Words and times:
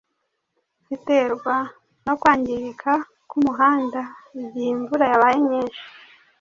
ziterwa 0.87 1.55
no 2.05 2.13
kwangirika 2.19 2.91
k’umuhanda 3.29 4.01
igihe 4.41 4.69
imvura 4.75 5.05
yabaye 5.11 5.37
nyinshi 5.47 5.83